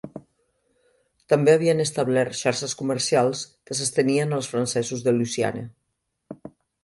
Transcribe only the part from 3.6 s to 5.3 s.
que s'estenien als francesos de